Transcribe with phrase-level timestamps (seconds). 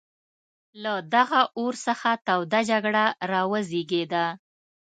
[0.83, 4.25] له دغه اور څخه توده جګړه را وزېږېده.